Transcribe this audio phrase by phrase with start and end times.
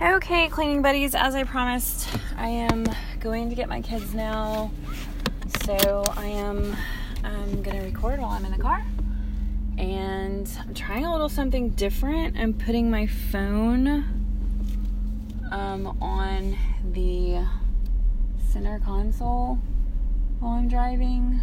[0.00, 2.86] Okay, cleaning buddies, as I promised, I am
[3.18, 4.70] going to get my kids now.
[5.64, 6.76] So I am
[7.24, 8.84] I'm gonna record while I'm in the car.
[9.76, 12.36] And I'm trying a little something different.
[12.38, 14.04] I'm putting my phone
[15.50, 16.56] um, on
[16.92, 17.44] the
[18.52, 19.58] center console
[20.38, 21.40] while I'm driving.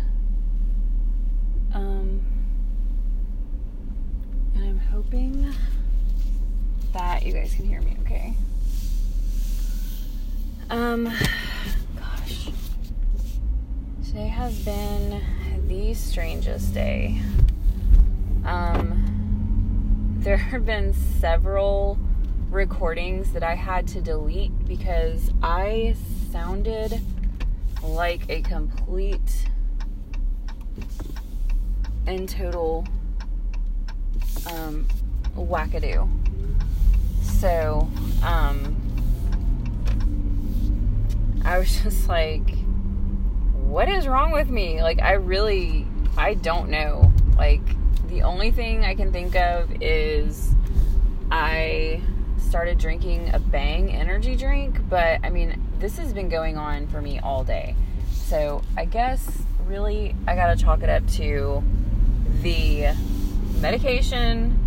[1.74, 2.22] Um,
[4.56, 5.54] and I'm hoping
[7.26, 8.36] you guys can hear me okay.
[10.70, 11.06] Um,
[11.96, 12.50] gosh.
[14.06, 15.22] Today has been
[15.68, 17.20] the strangest day.
[18.46, 21.98] Um, there have been several
[22.52, 25.96] recordings that I had to delete because I
[26.32, 27.02] sounded
[27.82, 29.50] like a complete
[32.06, 32.86] and total
[34.52, 34.88] um,
[35.36, 36.25] wackadoo.
[37.40, 37.90] So,
[38.24, 38.76] um,
[41.44, 42.58] I was just like,
[43.54, 44.82] what is wrong with me?
[44.82, 45.86] Like, I really,
[46.18, 47.12] I don't know.
[47.38, 47.62] Like,
[48.08, 50.54] the only thing I can think of is
[51.30, 52.02] I
[52.38, 57.02] started drinking a Bang energy drink, but I mean, this has been going on for
[57.02, 57.76] me all day.
[58.14, 61.64] So, I guess really I gotta chalk it up to
[62.42, 62.94] the
[63.60, 64.60] medication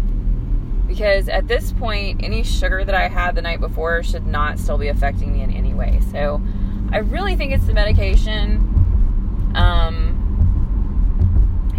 [0.89, 4.79] because at this point, any sugar that I had the night before should not still
[4.79, 6.01] be affecting me in any way.
[6.11, 6.43] So
[6.91, 9.53] I really think it's the medication.
[9.55, 10.19] Um,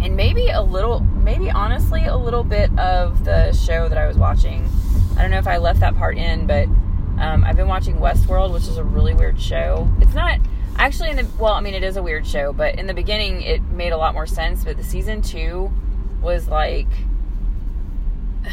[0.02, 4.16] and maybe a little, maybe honestly, a little bit of the show that I was
[4.16, 4.66] watching.
[5.16, 6.66] I don't know if I left that part in, but
[7.18, 9.86] um, I've been watching Westworld, which is a really weird show.
[10.00, 10.38] It's not
[10.76, 13.42] actually in the, well, I mean, it is a weird show, but in the beginning
[13.42, 14.64] it made a lot more sense.
[14.64, 15.70] But the season two
[16.22, 16.88] was like,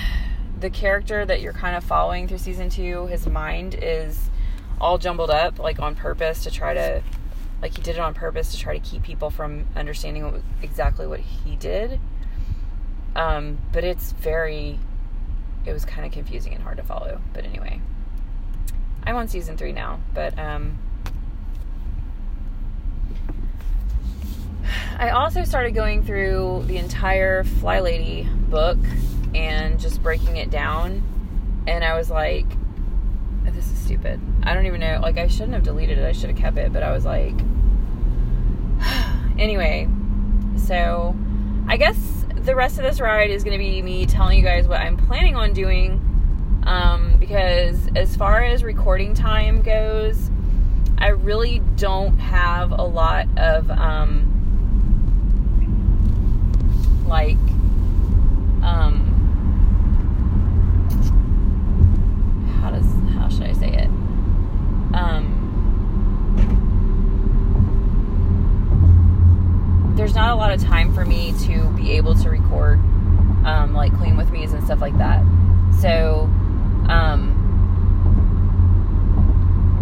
[0.60, 4.30] the character that you're kind of following through season two, his mind is
[4.80, 7.04] all jumbled up, like on purpose to try to,
[7.62, 11.06] like he did it on purpose to try to keep people from understanding what, exactly
[11.06, 12.00] what he did.
[13.16, 14.80] Um, but it's very,
[15.66, 17.22] it was kind of confusing and hard to follow.
[17.34, 17.82] But anyway,
[19.04, 20.78] I'm on season three now, but um,
[24.98, 28.78] I also started going through the entire Fly Lady book
[29.36, 31.04] and just breaking it down.
[31.68, 32.46] And I was like,
[33.44, 34.20] this is stupid.
[34.44, 35.00] I don't even know.
[35.02, 36.06] Like, I shouldn't have deleted it.
[36.06, 36.72] I should have kept it.
[36.72, 37.34] But I was like,
[39.40, 39.88] anyway.
[40.58, 41.16] So,
[41.68, 41.98] I guess
[42.36, 44.98] the rest of this ride is going to be me telling you guys what I'm
[44.98, 46.04] planning on doing.
[46.66, 50.30] Um, because as far as recording time goes,
[50.98, 54.34] I really don't have a lot of, um,
[57.08, 57.38] like,
[58.64, 59.08] um,
[62.62, 63.88] how does how should I say it?
[64.94, 65.38] Um,
[69.96, 72.80] there's not a lot of time for me to be able to record
[73.46, 75.24] um, like clean with me's and stuff like that.
[75.80, 76.30] So,
[76.90, 77.34] um,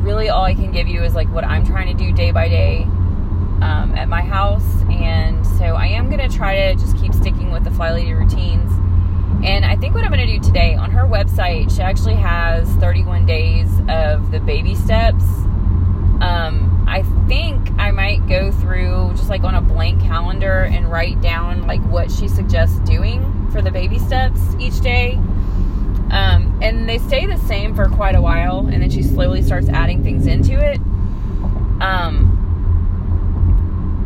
[0.04, 2.48] really, all I can give you is like what I'm trying to do day by
[2.50, 2.84] day
[3.62, 7.64] um, at my house, and so I am gonna try to just keep sticking with
[7.64, 8.72] the Fly Lady routines
[9.44, 12.68] and I think what I'm going to do today on her website, she actually has
[12.76, 15.24] 31 days of the baby steps.
[16.22, 21.22] Um, I think I might go through just like on a blank calendar and write
[21.22, 25.14] down like what she suggests doing for the baby steps each day.
[26.12, 29.68] Um, and they stay the same for quite a while, and then she slowly starts
[29.70, 30.80] adding things into it.
[31.82, 32.32] Um,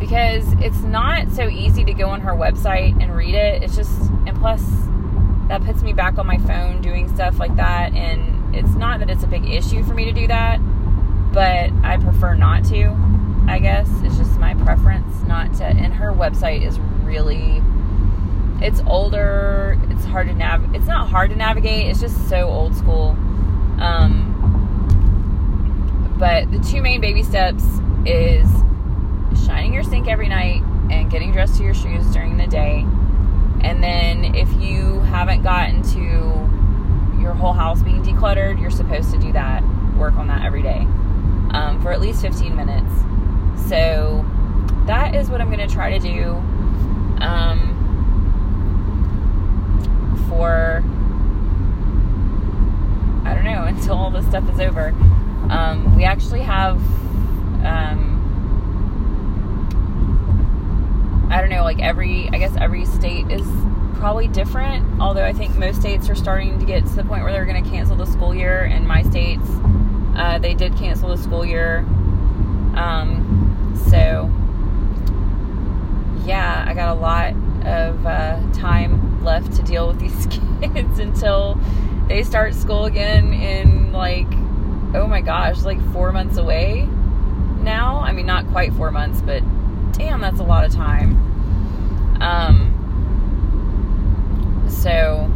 [0.00, 3.62] because it's not so easy to go on her website and read it.
[3.62, 4.62] It's just, and plus,
[5.50, 7.92] that puts me back on my phone doing stuff like that.
[7.92, 10.58] And it's not that it's a big issue for me to do that,
[11.32, 12.96] but I prefer not to,
[13.48, 13.88] I guess.
[14.04, 15.64] It's just my preference not to.
[15.64, 17.60] And her website is really,
[18.64, 19.76] it's older.
[19.90, 20.72] It's hard to nav.
[20.72, 21.88] It's not hard to navigate.
[21.88, 23.16] It's just so old school.
[23.80, 24.28] Um,
[26.16, 27.64] but the two main baby steps
[28.06, 28.48] is
[29.46, 32.86] shining your sink every night and getting dressed to your shoes during the day
[33.62, 36.00] and then if you haven't gotten to
[37.20, 39.62] your whole house being decluttered, you're supposed to do that,
[39.96, 40.86] work on that every day
[41.52, 42.92] um, for at least 15 minutes.
[43.68, 44.24] So
[44.86, 46.34] that is what I'm going to try to do
[47.22, 47.76] um,
[50.28, 50.82] for,
[53.28, 54.88] I don't know, until all this stuff is over.
[55.50, 56.76] Um, we actually have.
[57.64, 58.16] Um,
[61.30, 63.46] I don't know, like every, I guess every state is
[63.94, 65.00] probably different.
[65.00, 67.62] Although I think most states are starting to get to the point where they're going
[67.62, 69.48] to cancel the school year, In my state's
[70.42, 71.78] they did cancel the school year.
[72.74, 74.28] Um, so,
[76.26, 77.34] yeah, I got a lot
[77.64, 80.26] of uh, time left to deal with these
[80.60, 81.56] kids until
[82.08, 84.26] they start school again in like,
[84.96, 86.88] oh my gosh, like four months away
[87.62, 88.00] now.
[88.00, 89.44] I mean, not quite four months, but
[89.92, 91.29] damn, that's a lot of time.
[92.20, 92.76] Um,
[94.68, 95.30] so,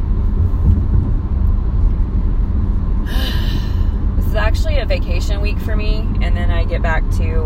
[4.16, 7.44] this is actually a vacation week for me, and then I get back to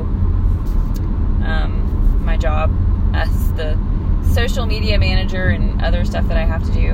[1.44, 2.70] um, my job
[3.14, 3.78] as the
[4.32, 6.92] social media manager and other stuff that I have to do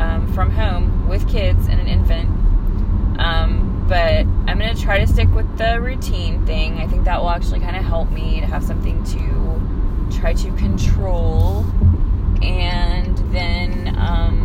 [0.00, 2.28] um, from home with kids and an infant.
[3.18, 6.78] Um, but I'm going to try to stick with the routine thing.
[6.78, 9.53] I think that will actually kind of help me to have something to
[10.18, 11.64] try to control.
[12.42, 14.40] And then, um,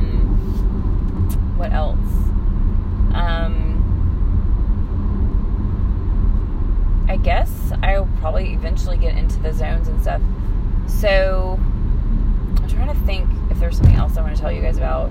[1.57, 1.97] what else?
[3.13, 3.85] Um,
[7.09, 10.21] I guess I'll probably eventually get into the zones and stuff.
[10.87, 11.59] So,
[12.57, 15.07] I'm trying to think if there's something else I want to tell you guys about.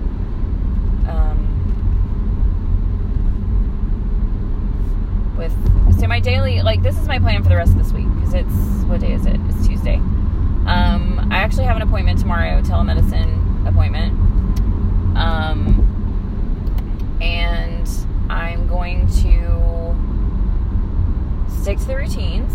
[1.08, 1.54] Um,
[5.36, 5.52] with
[6.00, 8.34] so my daily like this is my plan for the rest of this week because
[8.34, 9.40] it's what day is it?
[9.48, 10.00] It's Tuesday.
[10.68, 14.12] Um, I actually have an appointment tomorrow, telemedicine appointment.
[15.16, 15.84] Um,
[17.20, 17.88] and
[18.28, 19.96] I'm going to
[21.60, 22.52] stick to the routines.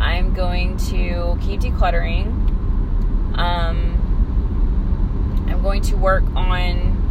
[0.00, 2.26] I'm going to keep decluttering.
[3.38, 4.00] Um,
[5.48, 7.04] I'm going to work on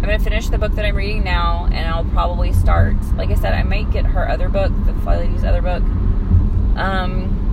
[0.00, 2.96] I'm going to finish the book that I'm reading now, and I'll probably start.
[3.16, 5.82] Like I said, I might get her other book, the Fly Lady's other book.
[6.74, 7.49] Um,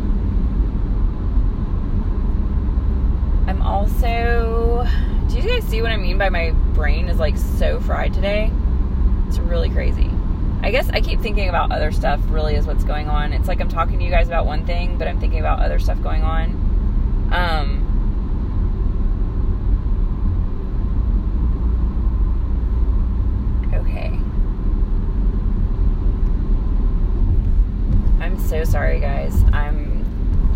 [3.68, 4.88] also.
[5.28, 8.52] Do you guys see what I mean by my brain is like so fried today?
[9.28, 10.10] It's really crazy.
[10.62, 13.34] I guess I keep thinking about other stuff, really, is what's going on.
[13.34, 15.80] It's like I'm talking to you guys about one thing, but I'm thinking about other
[15.80, 16.52] stuff going on.
[17.32, 17.84] Um,
[23.76, 24.18] okay.
[28.24, 29.44] I'm so sorry, guys.
[29.54, 29.97] I'm.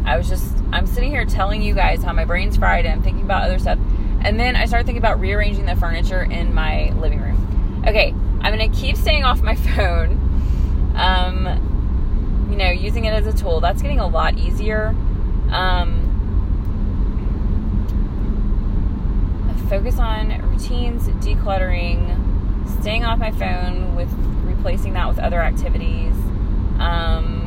[0.06, 0.56] I was just.
[0.71, 3.59] I'm sitting here telling you guys how my brain's fried and I'm thinking about other
[3.59, 3.77] stuff.
[4.21, 7.83] And then I started thinking about rearranging the furniture in my living room.
[7.88, 10.94] Okay, I'm gonna keep staying off my phone.
[10.95, 13.59] Um, you know, using it as a tool.
[13.59, 14.95] That's getting a lot easier.
[15.51, 16.12] Um,
[19.71, 24.12] focus on routines, decluttering, staying off my phone with
[24.44, 26.13] replacing that with other activities.
[26.77, 27.40] Um,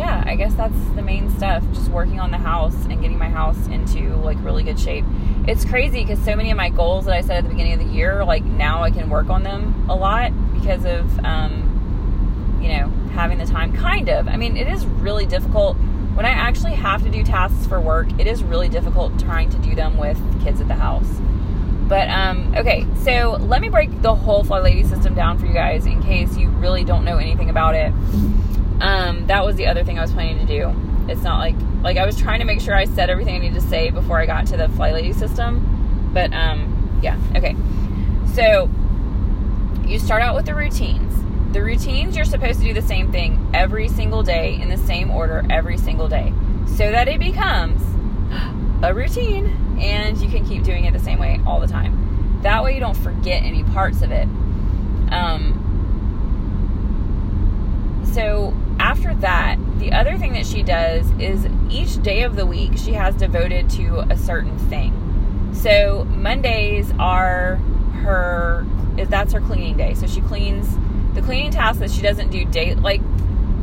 [0.00, 1.62] yeah, I guess that's the main stuff.
[1.74, 5.04] Just working on the house and getting my house into like really good shape.
[5.46, 7.80] It's crazy because so many of my goals that I set at the beginning of
[7.80, 12.68] the year, like now I can work on them a lot because of, um, you
[12.68, 13.74] know, having the time.
[13.74, 14.26] Kind of.
[14.26, 15.76] I mean, it is really difficult
[16.14, 18.08] when I actually have to do tasks for work.
[18.18, 21.20] It is really difficult trying to do them with kids at the house.
[21.88, 25.52] But um, okay, so let me break the whole Fly Lady system down for you
[25.52, 27.92] guys in case you really don't know anything about it.
[28.80, 30.74] Um, that was the other thing I was planning to do.
[31.08, 33.60] It's not like like I was trying to make sure I said everything I needed
[33.60, 36.10] to say before I got to the Fly Lady system.
[36.12, 37.56] But um, yeah, okay.
[38.34, 38.70] So
[39.86, 41.14] you start out with the routines.
[41.52, 45.10] The routines you're supposed to do the same thing every single day in the same
[45.10, 46.32] order every single day,
[46.66, 47.82] so that it becomes
[48.82, 52.40] a routine and you can keep doing it the same way all the time.
[52.42, 54.28] That way you don't forget any parts of it.
[55.10, 55.66] Um,
[58.12, 62.78] so after that, the other thing that she does is each day of the week
[62.78, 65.52] she has devoted to a certain thing.
[65.52, 67.56] So Mondays are
[68.02, 69.92] her that's her cleaning day.
[69.94, 70.66] So she cleans
[71.14, 73.02] the cleaning tasks that she doesn't do day like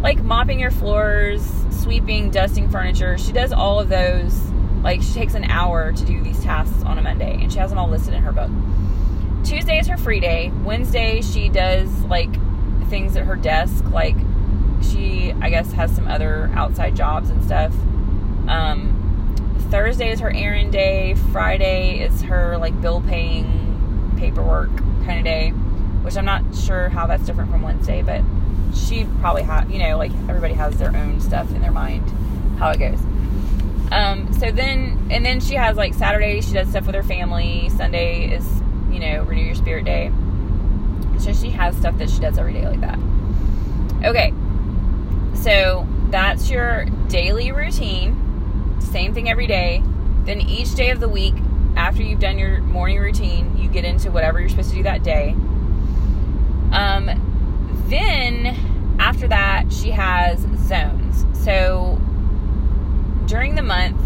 [0.02, 3.18] like mopping your floors, sweeping, dusting furniture.
[3.18, 4.40] She does all of those.
[4.84, 7.72] Like she takes an hour to do these tasks on a Monday and she has
[7.72, 8.52] them all listed in her book.
[9.44, 10.52] Tuesday is her free day.
[10.64, 12.30] Wednesday she does like
[12.90, 14.16] things at her desk like
[14.92, 17.74] she I guess has some other outside jobs and stuff.
[18.48, 18.94] Um,
[19.70, 21.16] Thursday is her errand day.
[21.32, 24.76] Friday is her like bill paying paperwork
[25.06, 28.22] kind of day, which I'm not sure how that's different from Wednesday, but
[28.76, 32.10] she probably has you know like everybody has their own stuff in their mind
[32.58, 33.00] how it goes.
[33.92, 37.70] Um, so then and then she has like Saturday she does stuff with her family.
[37.70, 38.46] Sunday is
[38.92, 40.12] you know renew your spirit day.
[41.20, 43.00] So she has stuff that she does every day like that.
[44.06, 44.34] Okay,
[45.48, 48.76] so that's your daily routine.
[48.82, 49.82] Same thing every day.
[50.26, 51.36] Then each day of the week,
[51.78, 55.04] after you've done your morning routine, you get into whatever you're supposed to do that
[55.04, 55.30] day.
[56.74, 61.26] Um, then after that, she has zones.
[61.46, 61.98] So
[63.26, 64.02] during the month,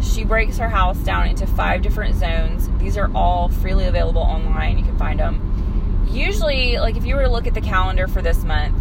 [0.00, 2.70] she breaks her house down into five different zones.
[2.78, 4.78] These are all freely available online.
[4.78, 6.06] You can find them.
[6.08, 8.76] Usually, like if you were to look at the calendar for this month,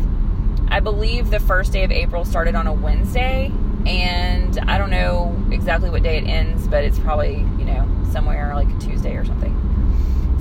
[0.71, 3.51] I believe the first day of April started on a Wednesday,
[3.85, 8.53] and I don't know exactly what day it ends, but it's probably, you know, somewhere
[8.53, 9.55] like a Tuesday or something.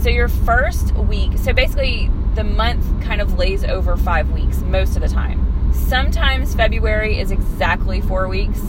[0.02, 4.96] So, your first week, so basically, the month kind of lays over five weeks most
[4.96, 5.72] of the time.
[5.72, 8.60] Sometimes February is exactly four weeks,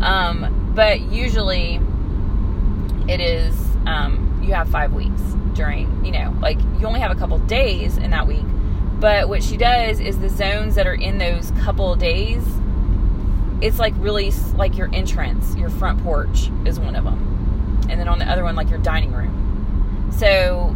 [0.00, 1.80] um, but usually
[3.08, 5.20] it is, um, you have five weeks
[5.54, 8.44] during, you know, like you only have a couple days in that week.
[9.04, 12.42] But what she does is the zones that are in those couple days,
[13.60, 17.86] it's like really like your entrance, your front porch is one of them.
[17.90, 20.10] And then on the other one, like your dining room.
[20.16, 20.74] So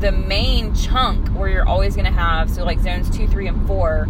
[0.00, 3.64] the main chunk where you're always going to have, so like zones two, three, and
[3.68, 4.06] four,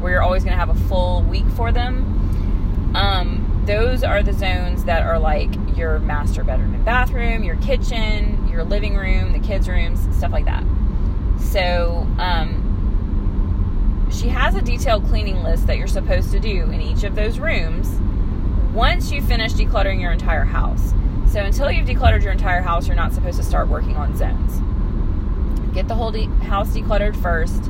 [0.00, 4.34] where you're always going to have a full week for them, um, those are the
[4.34, 9.40] zones that are like your master bedroom and bathroom, your kitchen, your living room, the
[9.40, 10.62] kids' rooms, stuff like that.
[11.38, 12.65] So, um,
[14.16, 17.38] she has a detailed cleaning list that you're supposed to do in each of those
[17.38, 17.88] rooms
[18.72, 20.92] once you finish decluttering your entire house.
[21.30, 24.60] So, until you've decluttered your entire house, you're not supposed to start working on zones.
[25.74, 27.64] Get the whole de- house decluttered first,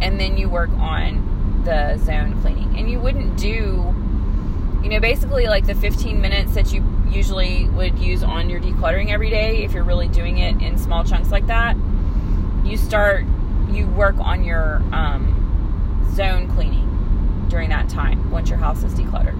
[0.00, 2.78] and then you work on the zone cleaning.
[2.78, 3.94] And you wouldn't do,
[4.82, 9.10] you know, basically like the 15 minutes that you usually would use on your decluttering
[9.10, 11.76] every day if you're really doing it in small chunks like that.
[12.64, 13.24] You start,
[13.70, 15.37] you work on your um,
[16.10, 19.36] zone cleaning during that time once your house is decluttered.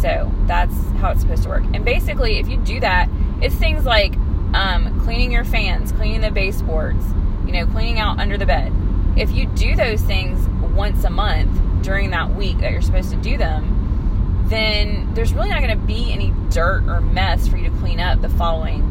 [0.00, 1.64] So that's how it's supposed to work.
[1.72, 3.08] And basically, if you do that,
[3.40, 4.14] it's things like
[4.54, 7.04] um, cleaning your fans, cleaning the baseboards,
[7.46, 8.72] you know, cleaning out under the bed.
[9.16, 13.16] If you do those things once a month during that week that you're supposed to
[13.16, 17.70] do them, then there's really not going to be any dirt or mess for you
[17.70, 18.82] to clean up the following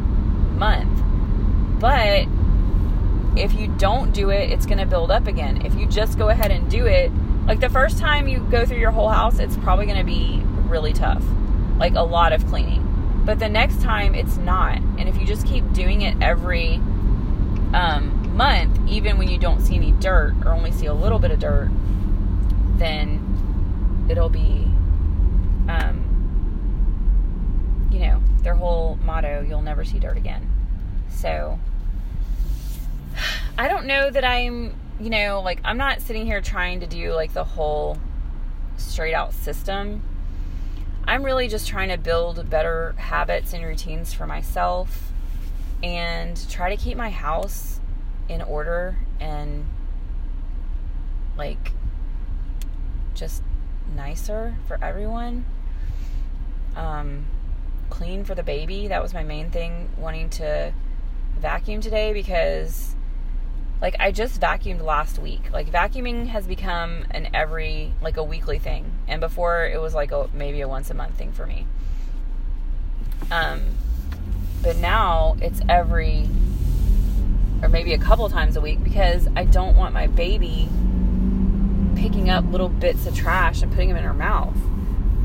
[0.58, 1.02] month.
[1.80, 2.26] But
[3.36, 5.64] if you don't do it, it's going to build up again.
[5.64, 7.10] If you just go ahead and do it,
[7.46, 10.40] like the first time you go through your whole house, it's probably going to be
[10.68, 11.24] really tough,
[11.78, 13.22] like a lot of cleaning.
[13.24, 14.78] But the next time, it's not.
[14.98, 16.76] And if you just keep doing it every
[17.72, 21.30] um, month, even when you don't see any dirt or only see a little bit
[21.30, 21.70] of dirt,
[22.76, 24.68] then it'll be,
[25.68, 26.02] um,
[27.90, 30.48] you know, their whole motto you'll never see dirt again.
[31.08, 31.58] So,
[33.56, 37.12] I don't know that I'm, you know, like I'm not sitting here trying to do
[37.12, 37.98] like the whole
[38.76, 40.02] straight out system.
[41.04, 45.12] I'm really just trying to build better habits and routines for myself
[45.82, 47.78] and try to keep my house
[48.28, 49.66] in order and
[51.36, 51.72] like
[53.14, 53.42] just
[53.94, 55.44] nicer for everyone.
[56.74, 57.26] Um,
[57.90, 58.88] clean for the baby.
[58.88, 60.72] That was my main thing, wanting to
[61.38, 62.96] vacuum today because
[63.84, 65.52] like I just vacuumed last week.
[65.52, 70.10] Like vacuuming has become an every like a weekly thing, and before it was like
[70.10, 71.66] a maybe a once a month thing for me.
[73.30, 73.60] Um,
[74.62, 76.30] but now it's every
[77.62, 80.66] or maybe a couple times a week because I don't want my baby
[81.94, 84.56] picking up little bits of trash and putting them in her mouth.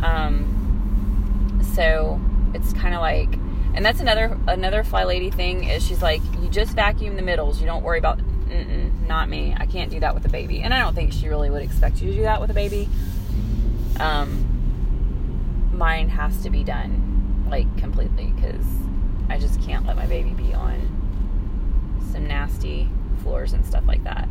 [0.02, 2.20] Um, so
[2.54, 3.36] it's kind of like,
[3.74, 7.62] and that's another another fly lady thing is she's like, you just vacuum the middles.
[7.62, 8.20] You don't worry about
[9.08, 9.56] not me.
[9.58, 10.62] I can't do that with a baby.
[10.62, 12.90] And I don't think she really would expect you to do that with a baby.
[14.00, 18.66] Um, mine has to be done like completely because
[19.30, 22.90] I just can't let my baby be on some nasty
[23.22, 24.28] floors and stuff like that.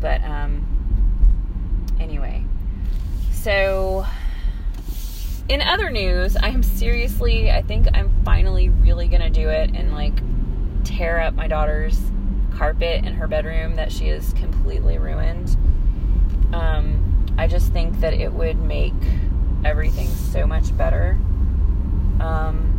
[0.00, 0.66] But um,
[2.00, 2.44] anyway,
[3.30, 4.06] so
[5.48, 9.92] in other news, I am seriously, I think I'm finally really gonna do it and
[9.92, 10.14] like
[10.84, 11.98] tear up my daughter's
[12.62, 15.56] carpet in her bedroom that she is completely ruined.
[16.52, 18.94] Um, I just think that it would make
[19.64, 21.18] everything so much better
[22.20, 22.78] um,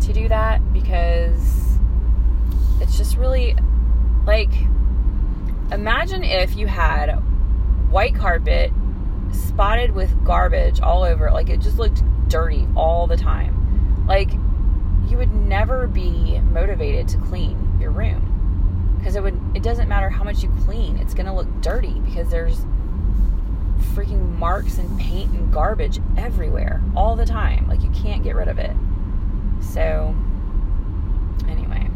[0.00, 1.78] to do that because
[2.80, 3.54] it's just really
[4.26, 4.50] like
[5.70, 7.12] imagine if you had
[7.88, 8.72] white carpet
[9.30, 14.32] spotted with garbage all over like it just looked dirty all the time like
[15.08, 20.10] you would never be motivated to clean your room because it would it doesn't matter
[20.10, 22.60] how much you clean it's going to look dirty because there's
[23.94, 28.48] freaking marks and paint and garbage everywhere all the time like you can't get rid
[28.48, 28.74] of it
[29.72, 30.14] so
[31.48, 31.88] anyway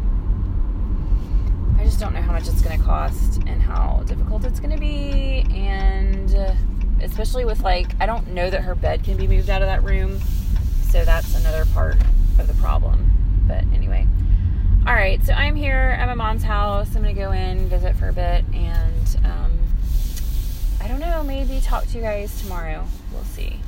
[1.77, 4.71] i just don't know how much it's going to cost and how difficult it's going
[4.71, 5.45] to be.
[5.53, 6.53] And uh,
[7.01, 9.83] especially with like, I don't know that her bed can be moved out of that
[9.83, 10.19] room.
[10.89, 11.97] So that's another part
[12.39, 13.11] of the problem.
[13.47, 14.07] But anyway.
[14.85, 16.93] All right, so I'm here at my mom's house.
[16.93, 19.57] I'm to go in, visit for a bit, and um,
[20.81, 22.85] I don't know, maybe talk to you guys tomorrow.
[23.13, 23.62] We'll see.